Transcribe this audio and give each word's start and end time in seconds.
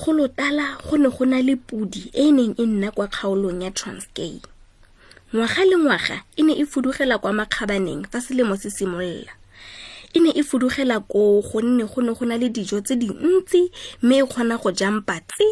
bogolotala 0.00 0.78
go 0.88 0.96
ne 0.96 1.08
go 1.10 1.24
na 1.24 1.38
le 1.40 1.56
pudi 1.56 2.10
e 2.14 2.28
e 2.28 2.32
neng 2.32 2.54
e 2.58 2.64
nna 2.66 2.90
kwa 2.90 3.06
kgaolong 3.06 3.62
ya 3.62 3.70
transkei 3.70 4.40
ngwaga 5.34 5.62
le 5.64 5.76
ngwaga 5.76 6.16
e 6.36 6.42
ne 6.42 6.52
e 6.52 6.64
fudugela 6.66 7.18
kwa 7.18 7.32
makgabaneng 7.32 8.04
fa 8.10 8.20
selemo 8.20 8.56
se 8.56 8.70
simolola 8.70 9.32
e 10.14 10.18
ne 10.20 10.30
e 10.30 10.42
fudugela 10.42 11.00
koo 11.00 11.42
gonne 11.42 11.84
go 11.84 12.00
ne 12.00 12.12
go 12.14 12.24
na 12.24 12.36
le 12.36 12.48
dijo 12.48 12.80
tse 12.80 12.96
dintsi 12.96 13.70
mme 14.02 14.16
e 14.18 14.24
kgona 14.26 14.56
go 14.58 14.70
jang 14.72 15.00
patsi 15.04 15.48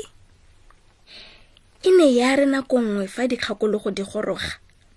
e 1.85 1.91
ne 1.91 2.13
ya 2.17 2.37
re 2.37 2.47
nako 2.47 2.81
nngwe 2.83 3.07
fa 3.09 3.29
dikgakologo 3.29 3.91
di 3.91 4.03
goroga 4.03 4.51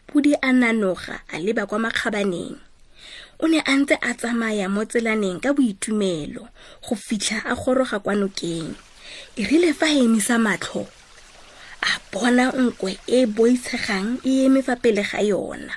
pudi 0.07 0.33
a 0.41 0.51
nanoga 0.51 1.21
a 1.27 1.35
leba 1.43 1.65
kwa 1.67 1.79
makgabaneng 1.79 2.55
o 3.43 3.47
ne 3.47 3.59
a 3.59 3.73
ntse 3.77 3.95
a 4.01 4.13
tsamaya 4.13 4.69
mo 4.71 4.81
tselaneng 4.85 5.39
ka 5.43 5.51
boitumelo 5.53 6.43
go 6.87 6.95
fitlha 6.95 7.43
a 7.45 7.53
goroga 7.59 7.99
kwa 7.99 8.15
nokeng 8.15 8.71
e 9.35 9.43
rile 9.43 9.73
fa 9.73 9.87
e 9.87 10.03
emisa 10.05 10.37
matlho 10.45 10.83
a 11.81 11.91
bona 12.11 12.45
nkwe 12.65 12.91
e 13.07 13.19
boitshegang 13.35 14.11
e 14.23 14.45
eme 14.45 14.61
fa 14.61 14.75
pele 14.75 15.03
ga 15.09 15.19
yona 15.31 15.73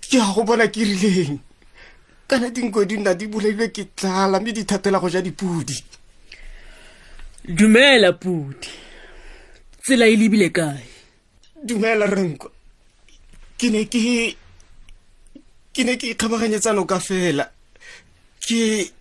ke 0.09 0.17
a 0.21 0.27
go 0.35 0.43
bona 0.45 0.67
ke 0.69 0.83
rileng 0.85 1.39
kana 2.29 2.51
dinkwe 2.51 2.87
di 2.87 2.97
nna 2.97 3.15
di 3.15 3.27
bolailwe 3.27 3.69
ke 3.69 3.85
tlala 3.97 4.41
mme 4.41 4.53
di 4.53 4.65
thatela 4.65 4.99
go 5.01 5.09
ja 5.09 5.23
dipodi 5.23 5.79
dumela 7.45 8.13
podi 8.13 8.69
tsela 9.83 10.07
e 10.07 10.17
lebile 10.17 10.49
kae 10.51 10.83
dumela 11.65 12.07
renko 12.07 12.49
ke 13.59 13.71
ne 13.71 13.85
ke 13.87 14.35
ke 15.73 15.83
ne 15.85 15.97
ke 15.97 16.13
ikgabaganyetsano 16.13 16.85
ka 16.85 16.99
fela 17.01 17.49
ke 18.45 18.93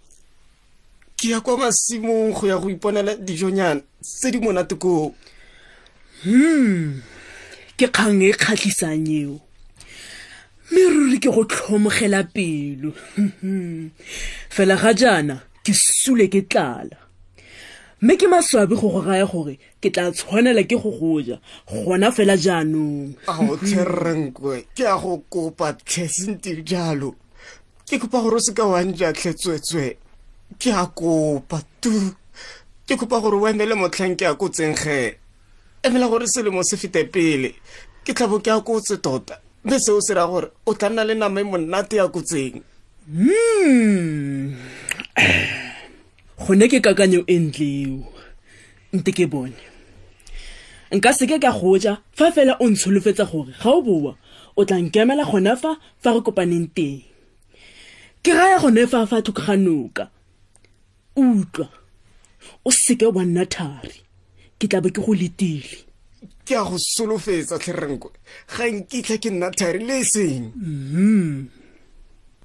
ke 1.20 1.28
ya 1.28 1.42
kwa 1.44 1.58
masimong 1.58 2.32
go 2.34 2.48
ya 2.48 2.58
go 2.58 2.70
iponela 2.70 3.16
dijonyana 3.16 3.82
tse 4.02 4.32
di 4.32 4.40
monate 4.40 4.76
koo 4.80 5.12
hmm 6.24 7.04
ke 7.78 7.88
kgang 7.92 8.24
e 8.24 8.32
kgatlhisang 8.32 9.04
eo 9.12 9.36
mme 10.72 10.82
ruri 10.94 11.20
ke 11.20 11.28
go 11.30 11.44
tlhomogela 11.44 12.24
pelo 12.24 12.96
fela 14.56 14.76
ga 14.80 14.94
jaana 14.96 15.36
ke 15.64 15.74
sule 15.76 16.28
ke 16.32 16.42
tlala 16.48 17.11
mme 18.02 18.16
ke 18.18 18.26
maswabi 18.28 18.74
go 18.76 18.90
go 18.90 19.02
gaya 19.02 19.26
gore 19.28 19.60
ke 19.80 19.90
tla 19.94 20.12
tshwanela 20.12 20.64
ke 20.66 20.76
go 20.76 20.90
go 20.90 21.22
ja 21.22 21.38
gona 21.86 22.12
fela 22.12 22.34
jaanong 22.38 23.14
ao 23.28 23.58
tsherrenkwe 23.62 24.66
ke 24.76 24.88
a 24.90 24.98
go 24.98 25.22
kopa 25.30 25.74
tlhesenteng 25.86 26.66
jalo 26.66 27.14
ke 27.86 28.00
kopa 28.02 28.18
gore 28.22 28.36
o 28.42 28.44
seka 28.44 28.66
wanja 28.66 29.14
tlhetswetswe 29.14 29.98
ke 30.58 30.74
a 30.74 30.86
kopa 30.90 31.62
tu 31.80 32.10
ke 32.90 32.96
kopa 32.98 33.22
gore 33.22 33.38
o 33.38 33.46
emele 33.50 33.76
motlhang 33.78 34.18
ke 34.18 34.26
a 34.26 34.34
ko 34.34 34.50
tsengge 34.50 35.16
emela 35.86 36.10
gore 36.10 36.26
selemo 36.28 36.64
se 36.66 36.78
fete 36.82 37.06
pele 37.06 37.54
ke 38.04 38.14
tlhabo 38.18 38.40
ke 38.42 38.50
a 38.52 38.58
kotse 38.66 38.98
tota 38.98 39.38
mme 39.66 39.78
seo 39.80 40.02
se 40.02 40.14
ra 40.18 40.26
gore 40.26 40.48
o 40.66 40.74
tla 40.74 40.90
nna 40.90 41.04
le 41.06 41.14
name 41.14 41.44
monate 41.46 41.98
ya 42.02 42.08
kotseng 42.10 42.62
mm. 43.08 44.58
gone 46.48 46.68
ke 46.68 46.80
kakanyo 46.82 47.22
e 47.30 47.38
ntleo 47.40 48.02
nte 48.94 49.12
ke 49.14 49.26
bone 49.30 49.54
nka 50.92 51.14
seke 51.14 51.38
ka 51.40 51.52
goja 51.54 52.02
fa 52.18 52.32
fela 52.32 52.58
o 52.60 52.66
ntsholofetsa 52.70 53.26
gore 53.30 53.54
ga 53.62 53.70
o 53.70 53.82
boa 53.82 54.18
o 54.58 54.66
tla 54.66 54.78
nkemela 54.82 55.24
gona 55.24 55.56
fa 55.56 55.78
fa 56.02 56.10
re 56.18 56.22
kopaneng 56.26 56.68
teng 56.76 57.06
ke 58.26 58.34
raya 58.34 58.58
gone 58.60 58.88
fa 58.90 59.06
fa 59.06 59.22
thoka 59.22 59.44
ga 59.46 59.56
noka 59.56 60.06
utlwa 61.16 61.70
o 62.66 62.72
seke 62.74 63.06
wa 63.06 63.22
nna 63.26 63.46
thari 63.46 63.96
ke 64.60 64.66
tlabe 64.68 64.90
ke 64.90 64.98
go 65.02 65.14
letile 65.14 65.86
ke 66.46 66.58
a 66.58 66.64
go 66.66 66.78
solofetsa 66.82 67.60
tlherenko 67.62 68.10
ga 68.58 68.64
nkitlha 68.68 69.18
ke 69.22 69.30
nna 69.30 69.52
thari 69.54 69.80
le 69.86 70.00
e 70.02 70.10
seng 70.10 70.50
mm-hmm. 70.58 71.36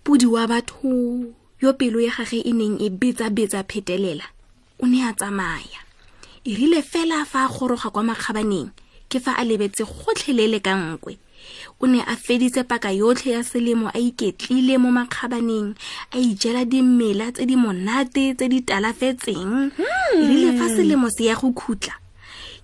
podi 0.04 0.26
wa 0.28 0.44
batho 0.46 1.32
yo 1.60 1.72
pelo 1.78 2.00
ya 2.00 2.10
gage 2.16 2.40
e 2.48 2.52
neng 2.52 2.76
e 2.84 2.88
betsa-betsa 2.90 3.64
phetelela 3.64 4.24
o 4.82 4.86
ne 4.86 5.00
a 5.02 5.12
tsamaya 5.12 5.80
e 6.44 6.50
rile 6.54 6.82
fela 6.82 7.24
fa 7.24 7.46
a 7.48 7.48
goroga 7.48 7.88
kwa 7.90 8.02
makgabaneng 8.12 8.68
ke 9.08 9.18
fa 9.24 9.32
a 9.40 9.44
lebetse 9.48 9.84
gotlhelele 9.88 10.60
ka 10.60 10.76
nkwe 10.76 11.16
o 11.80 11.86
ne 11.88 12.04
a 12.04 12.14
feditse 12.16 12.60
paka 12.68 12.92
yotlhe 12.92 13.32
ya 13.32 13.40
selemo 13.40 13.88
a 13.88 13.96
iketlile 13.96 14.76
mo 14.76 14.92
makgabaneng 14.92 15.72
a 16.12 16.16
ijela 16.20 16.68
dimela 16.68 17.32
tse 17.32 17.48
di 17.48 17.56
monate 17.56 18.36
tse 18.36 18.48
di 18.48 18.60
talafetseng 18.60 19.72
hmm. 19.72 20.14
E 20.20 20.24
erile 20.28 20.52
fa 20.60 20.68
selemo 20.68 21.08
se 21.08 21.24
ya 21.24 21.34
go 21.40 21.48
khutla 21.56 21.96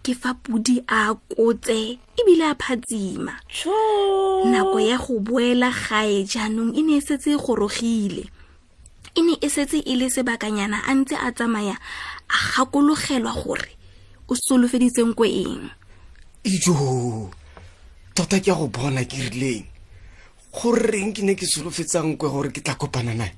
ke 0.04 0.12
fa 0.12 0.36
pudi 0.36 0.84
a 0.84 1.16
kotse 1.32 1.97
ebile 2.20 2.44
a 2.44 2.54
phatsima 2.60 3.41
nako 4.53 4.84
ya 4.84 5.00
go 5.00 5.16
boela 5.16 5.72
gae 5.72 6.28
jaanong 6.28 6.76
e 6.76 6.82
ne 6.84 7.00
e 7.00 7.00
setse 7.00 7.32
e 7.32 7.41
gorogile 7.41 8.28
e 9.15 9.21
ne 9.21 9.37
e 9.41 9.49
setse 9.49 9.77
e 9.77 9.95
le 10.00 10.09
sebakanyana 10.15 10.78
a 10.89 10.93
ntse 10.95 11.15
a 11.17 11.28
tsamaya 11.37 11.77
a 12.28 12.37
gakologelwa 12.56 13.33
gore 13.41 13.71
o 14.28 14.34
solofeditseng 14.34 15.12
ko 15.12 15.25
eng 15.28 15.69
ijo 16.49 16.77
tota 18.17 18.41
ke 18.41 18.49
go 18.56 18.67
bona 18.72 19.05
ke 19.05 19.21
rileng 19.28 19.69
goreng 20.56 21.12
ke 21.12 21.22
ne 21.28 21.34
ke 21.37 21.45
solofetsang 21.45 22.17
kwe 22.17 22.28
gore 22.33 22.49
ke 22.56 22.65
tla 22.65 22.72
kopana 22.81 23.12
nae 23.12 23.37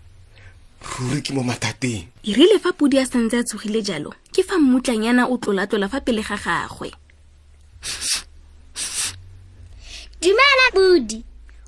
ruri 0.85 1.23
ke 1.27 1.35
mo 1.35 1.43
mathateng 1.43 2.07
erile 2.23 2.63
fa 2.63 2.71
podi 2.71 3.03
a 3.03 3.07
santse 3.11 3.35
a 3.43 3.43
tsogile 3.43 3.83
jalo 3.83 4.15
ke 4.31 4.47
fa 4.47 4.63
mmutlanyana 4.63 5.27
o 5.27 5.35
tlolatlola 5.43 5.91
fa 5.91 5.99
pele 6.07 6.23
ga 6.23 6.39
gagwe 6.39 6.95
dumela 10.23 10.67
podi 10.71 11.19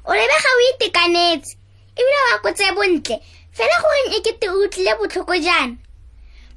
o 0.06 0.12
lebega 0.15 0.50
o 0.55 0.59
itekanetse 0.71 1.66
ebile 1.97 2.33
wa 2.33 2.39
kotseye 2.39 2.73
bontle 2.73 3.21
fela 3.53 3.73
goreng 3.83 4.17
e 4.17 4.21
kete 4.23 4.51
o 4.51 4.61
utlile 4.65 4.91
botlhoko 5.01 5.34
jaana 5.34 5.77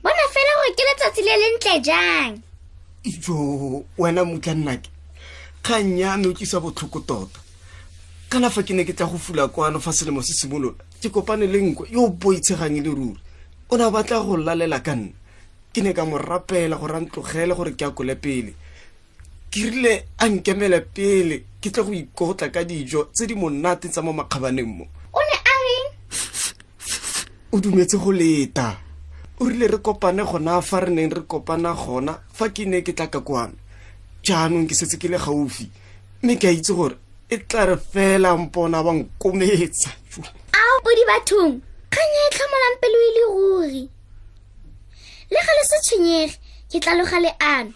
bona 0.04 0.24
fela 0.34 0.52
gore 0.60 0.72
ke 0.76 0.84
letsatsi 0.88 1.22
le 1.22 1.38
lentle 1.42 1.80
jang 1.82 2.40
ijo 3.04 3.86
wena 3.98 4.26
motla 4.26 4.54
nnake 4.56 4.90
kgang 5.64 5.98
yame 6.00 6.28
o 6.28 6.34
tlisa 6.34 6.60
botlhoko 6.60 7.00
tota 7.00 7.40
kana 8.30 8.50
fa 8.50 8.64
ke 8.64 8.74
ne 8.74 8.84
ke 8.86 8.94
tla 8.94 9.06
go 9.06 9.18
fula 9.18 9.48
kwano 9.48 9.80
fa 9.80 9.94
selemo 9.94 10.22
se 10.22 10.34
simolola 10.34 10.76
ke 11.02 11.10
kopane 11.10 11.48
le 11.48 11.62
nkwe 11.62 11.88
yo 11.92 12.08
boitshegang 12.10 12.76
e 12.78 12.82
le 12.82 12.90
ruri 12.92 13.20
o 13.70 13.78
ne 13.78 13.84
a 13.84 13.92
batla 13.92 14.20
go 14.20 14.36
lalela 14.38 14.80
ka 14.84 14.96
nna 14.96 15.14
ke 15.74 15.82
ne 15.82 15.94
ka 15.94 16.06
mo 16.06 16.18
rapela 16.18 16.76
gore 16.76 16.96
a 17.00 17.00
ntlogele 17.00 17.56
gore 17.56 17.72
ke 17.80 17.86
a 17.88 17.92
kole 17.96 18.16
pele 18.20 18.54
ke 19.52 19.60
rile 19.72 20.04
a 20.20 20.28
nkemele 20.30 20.82
pele 20.82 21.44
ke 21.64 21.72
tle 21.72 21.84
go 21.84 21.94
ikotla 21.96 22.52
ka 22.52 22.64
dijo 22.68 23.04
tse 23.16 23.28
di 23.28 23.36
monate 23.36 23.88
tsa 23.90 24.02
mo 24.04 24.12
makgabaneng 24.14 24.68
mo 24.68 24.88
o 27.52 27.60
dumetse 27.60 27.98
go 27.98 28.12
leta 28.12 28.78
o 29.40 29.46
rile 29.50 29.68
re 29.68 29.78
kopane 29.78 30.24
gona 30.24 30.62
fa 30.62 30.80
re 30.82 30.92
neng 30.94 31.10
re 31.10 31.22
kopana 31.22 31.74
gona 31.74 32.20
fa 32.32 32.50
ke 32.50 32.66
ne 32.68 32.82
ke 32.82 32.94
tla 32.94 33.08
ka 33.08 33.20
kwana 33.22 33.58
jaanong 34.22 34.68
ke 34.70 34.76
setse 34.78 34.98
ke 35.02 35.10
le 35.10 35.18
gaufi 35.18 35.70
mme 36.22 36.38
ke 36.38 36.46
a 36.46 36.52
itse 36.54 36.70
gore 36.74 36.94
e 37.30 37.38
tla 37.50 37.66
re 37.66 37.78
fela 37.78 38.38
mpona 38.38 38.84
ba 38.86 38.92
nkometsa 38.94 39.90
ao 40.54 40.76
o 40.86 40.90
di 40.94 41.04
bathong 41.10 41.54
kgang 41.90 42.16
e 42.18 42.22
e 42.30 42.34
tlhomolang 42.34 42.78
pelo 42.82 42.98
e 43.02 43.10
le 43.16 43.22
ruri 43.34 43.82
le 45.34 45.40
ga 45.46 45.54
le 45.58 45.64
se 45.70 45.78
tshwenyege 45.90 46.36
ke 46.72 46.78
tlaloga 46.80 47.18
leano 47.20 47.74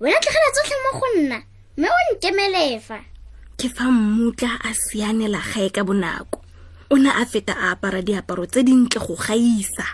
wena 0.00 0.18
tlhagela 0.24 0.48
tsotlhe 0.54 0.76
mo 0.84 0.90
go 0.98 1.06
nna 1.20 1.38
mme 1.76 1.88
o 1.92 1.98
nkemelefa 2.16 2.98
ke 3.60 3.66
fa 3.68 3.84
mmutla 3.92 4.50
a 4.64 4.70
sianela 4.72 5.40
gae 5.52 5.68
ka 5.76 5.82
bonako 5.88 6.38
o 6.90 6.96
ne 6.98 7.08
a 7.10 7.24
feta 7.26 7.54
a 7.56 7.72
apara 7.72 8.02
diaparo 8.02 8.44
tse 8.46 8.60
dintle 8.66 8.98
go 9.04 9.14
gaisa 9.16 9.84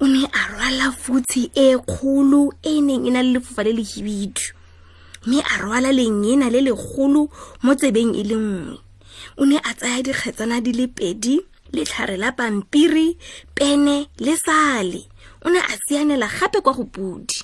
o 0.00 0.04
ne 0.06 0.24
a 0.24 0.40
rwala 0.52 0.88
futshe 0.92 1.42
e 1.54 1.76
kgolo 1.88 2.52
e 2.62 2.72
e 2.76 2.80
neng 2.80 3.04
e 3.06 3.10
na 3.12 3.20
le 3.22 3.30
lefofa 3.38 3.62
le 3.66 3.72
lehibidu 3.78 4.44
mme 5.26 5.40
a 5.40 5.54
rwala 5.60 5.90
lengena 5.92 6.48
le 6.52 6.60
legolo 6.64 7.22
mo 7.62 7.72
tsebeng 7.76 8.14
e 8.16 8.22
le 8.30 8.36
nngwe 8.40 8.76
o 9.36 9.42
ne 9.44 9.56
a 9.58 9.70
tsaya 9.78 9.98
dikgetsana 10.04 10.56
di 10.64 10.72
le 10.78 10.86
pedi 10.96 11.34
letlhare 11.74 12.16
la 12.22 12.30
pampiri 12.38 13.06
pene 13.56 13.96
le 14.24 14.34
sale 14.44 15.00
o 15.44 15.50
ne 15.52 15.60
a 15.60 15.74
sianela 15.84 16.28
gape 16.36 16.58
kwa 16.64 16.72
go 16.76 16.84
pudi 16.94 17.36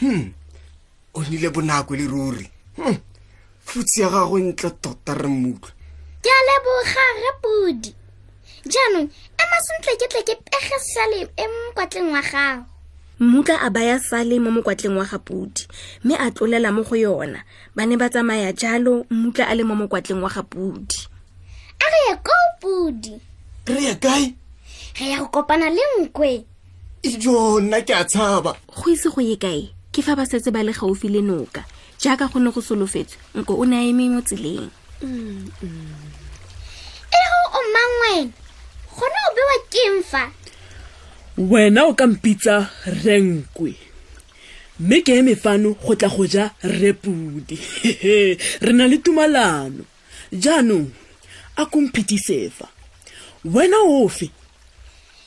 hmm. 0.00 0.24
o 1.16 1.22
nile 1.30 1.48
bonako 1.54 1.92
le 1.98 2.04
ruri 2.12 2.46
hmm. 2.78 2.96
futshe 3.66 3.98
ya 4.02 4.08
gago 4.14 4.34
e 4.38 4.42
ntle 4.48 4.70
tota 4.82 5.14
re 5.14 5.28
mmutlwa 5.28 5.77
ke 6.28 6.34
a 6.40 6.42
leboga 6.48 7.04
ge 7.20 7.30
pudi 7.42 7.90
jaanong 8.72 9.08
ema 9.42 9.56
sentle 9.66 9.92
ke 10.00 10.06
tle 10.12 10.22
ke 10.28 10.34
pege 10.50 10.76
sale 10.92 11.18
e 11.24 11.44
mo 11.52 11.60
kwatleng 11.76 12.10
wa 12.14 12.20
gago 12.32 12.64
mmutla 13.22 13.56
a 13.60 13.68
baya 13.76 13.96
sale 14.08 14.36
mo 14.44 14.50
mokwatleng 14.56 14.96
wa 15.00 15.06
gapudi 15.08 15.62
mme 16.04 16.14
a 16.20 16.26
tlolela 16.30 16.68
mo 16.74 16.84
go 16.84 16.96
yona 17.04 17.40
ba 17.76 17.82
ne 17.88 17.96
ba 17.96 18.12
tsamaya 18.12 18.52
jalo 18.52 19.06
mmutla 19.10 19.48
a 19.48 19.54
le 19.56 19.62
mo 19.64 19.74
mokwatleng 19.80 20.20
wa 20.20 20.28
gapudi 20.36 20.98
a 21.80 21.86
re 21.92 21.98
ye 22.12 22.14
koo 22.28 22.46
pudi 22.60 23.12
re 23.64 23.80
ya 23.88 23.94
kae 23.96 24.24
re 25.00 25.04
ya 25.12 25.18
go 25.24 25.26
kopana 25.32 25.72
le 25.72 25.80
nkwe 25.98 26.44
ijo 27.08 27.32
e 27.58 27.60
nna 27.64 27.80
ke 27.80 27.94
a 27.96 28.04
tshaba 28.04 28.52
go 28.76 28.90
ise 28.92 29.08
go 29.08 29.24
ye 29.24 29.36
kae 29.40 29.72
ke 29.94 30.04
fa 30.04 30.12
ba 30.12 30.28
setse 30.28 30.52
ba 30.52 30.60
le 30.60 30.76
gaufi 30.76 31.08
le 31.08 31.24
noka 31.24 31.64
jaaka 31.96 32.28
go 32.28 32.36
ne 32.38 32.52
go 32.52 32.60
solofetswe 32.60 33.16
nko 33.34 33.56
o 33.64 33.64
ne 33.64 33.80
a 33.80 33.88
emengwe 33.88 34.20
tseleng 34.28 34.68
ego 35.02 35.18
o 37.52 37.60
mangwena 37.72 38.32
gona 38.90 39.16
o 39.28 39.34
bewa 39.34 39.64
keng 39.70 40.02
fa 40.02 40.32
wena 41.36 41.84
o 41.86 41.94
kampitsa 41.94 42.68
renkwe 43.04 43.74
mme 44.80 45.02
ke 45.02 45.08
eme 45.18 45.36
fano 45.36 45.74
go 45.74 45.94
tla 45.94 46.08
go 46.08 46.26
ja 46.26 46.50
repudi 46.62 47.58
re 48.62 48.72
na 48.72 48.86
le 48.88 48.98
tumalano 48.98 49.84
jaanong 50.32 50.90
a 51.56 51.64
komphetisefa 51.66 52.66
wena 53.44 53.76
ofe 53.78 54.26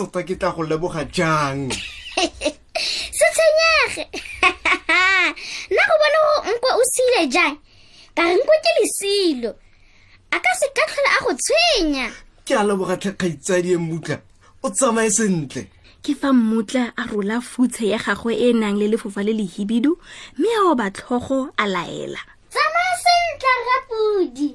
tota 0.05 0.23
ke 0.23 0.35
tla 0.39 0.51
go 0.55 0.63
leboga 0.63 1.03
jang 1.11 1.69
se 3.17 3.27
tshenyege 3.35 4.05
nna 5.71 5.83
go 5.89 5.95
bone 6.01 6.19
go 6.25 6.31
nkwa 6.53 6.71
o 6.73 6.83
sile 6.93 7.27
jang 7.29 7.55
ka 8.17 8.23
re 8.25 8.33
nkwa 8.35 8.55
ke 8.65 8.71
lesilo 8.79 9.51
a 10.31 10.37
ka 10.39 10.51
se 10.59 10.67
ka 10.77 10.83
tlhola 10.89 11.09
a 11.17 11.19
go 11.25 11.31
tshwenya 11.43 12.07
ke 12.45 12.53
a 12.57 12.63
leboga 12.65 12.97
tlhekgaitsadie 12.97 13.77
mmutla 13.77 14.17
o 14.63 14.69
tsamaye 14.69 15.09
sentle 15.11 15.67
ke 16.01 16.15
fa 16.17 16.33
mmutla 16.33 16.93
a 16.97 17.03
rola 17.11 17.37
futshe 17.41 17.93
ya 17.93 17.99
gagwe 18.01 18.33
e 18.33 18.49
e 18.49 18.53
nang 18.57 18.79
le 18.81 18.87
lefofa 18.89 19.21
le 19.23 19.33
lehibidu 19.37 19.93
mme 20.37 20.49
a 20.57 20.61
o 20.73 20.73
batlhogo 20.75 21.53
a 21.61 21.67
laela 21.69 22.19
tsamaya 22.49 22.95
sentle 23.05 23.57
rapodi 23.69 24.49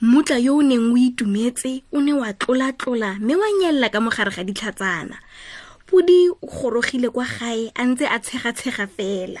mmutla 0.00 0.36
yo 0.38 0.56
o 0.58 0.62
neng 0.62 0.92
o 0.92 0.96
itumetse 0.96 1.82
o 1.92 2.00
ne 2.00 2.12
wa 2.12 2.32
tlolatlola 2.32 3.16
mme 3.20 3.36
wa 3.36 3.46
nyella 3.60 3.88
ka 3.88 4.00
mogare 4.00 4.30
ga 4.34 4.44
ditlhatsana 4.44 5.16
podi 5.88 6.28
o 6.28 6.36
gorogile 6.46 7.08
kwa 7.08 7.24
gae 7.24 7.70
a 7.74 7.82
ntse 7.86 8.04
a 8.04 8.18
tshegatshega 8.20 8.86
fela 8.86 9.40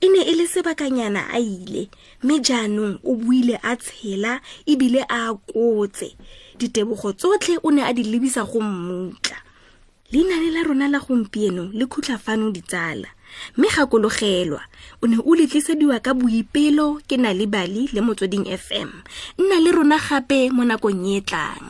e 0.00 0.06
ne 0.06 0.22
e 0.22 0.32
le 0.38 0.46
sebakanyana 0.46 1.26
a 1.34 1.38
ile 1.40 1.90
mme 2.22 2.38
jaanong 2.38 2.98
o 3.02 3.14
buile 3.18 3.58
a 3.58 3.74
tshela 3.76 4.38
ebile 4.66 5.02
a 5.08 5.34
kotse 5.34 6.14
ditebogo 6.58 7.12
tsotlhe 7.18 7.58
o 7.62 7.70
ne 7.70 7.82
a 7.82 7.92
di 7.92 8.04
lebisa 8.06 8.46
go 8.46 8.60
mmutla 8.60 9.36
le 10.12 10.20
la 10.54 10.62
rona 10.62 10.86
la 10.88 10.98
gompieno 11.00 11.72
le 11.74 11.86
khutlafano 11.90 12.22
fano 12.22 12.52
ditsala 12.54 13.08
mme 13.56 13.68
gakologelwa 13.74 14.62
o 15.02 15.06
ne 15.08 15.16
o 15.20 15.32
letlisediwa 15.34 15.96
ka 16.04 16.12
boipelo 16.16 17.00
ke 17.08 17.16
na 17.20 17.30
le 17.32 17.46
bali 17.50 17.82
le 17.94 18.00
motsweding 18.06 18.46
fm 18.64 18.90
nna 19.40 19.56
le 19.64 19.70
rona 19.76 19.98
gape 20.06 20.38
mo 20.54 20.62
nakong 20.68 21.06
e 21.16 21.18
tlang 21.28 21.66